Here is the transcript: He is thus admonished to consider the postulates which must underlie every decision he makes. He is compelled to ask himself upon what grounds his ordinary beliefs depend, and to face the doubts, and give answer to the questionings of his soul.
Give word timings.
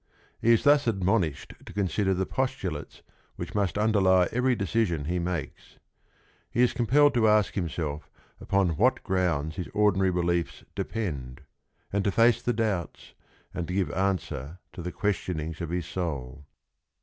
He 0.41 0.51
is 0.51 0.63
thus 0.63 0.87
admonished 0.87 1.53
to 1.63 1.73
consider 1.73 2.15
the 2.15 2.25
postulates 2.25 3.03
which 3.35 3.53
must 3.53 3.77
underlie 3.77 4.27
every 4.31 4.55
decision 4.55 5.05
he 5.05 5.19
makes. 5.19 5.77
He 6.49 6.63
is 6.63 6.73
compelled 6.73 7.13
to 7.13 7.27
ask 7.27 7.53
himself 7.53 8.09
upon 8.39 8.77
what 8.77 9.03
grounds 9.03 9.57
his 9.57 9.67
ordinary 9.75 10.09
beliefs 10.11 10.63
depend, 10.73 11.41
and 11.93 12.03
to 12.03 12.09
face 12.11 12.41
the 12.41 12.51
doubts, 12.51 13.13
and 13.53 13.67
give 13.67 13.91
answer 13.91 14.57
to 14.73 14.81
the 14.81 14.91
questionings 14.91 15.61
of 15.61 15.69
his 15.69 15.85
soul. 15.85 16.47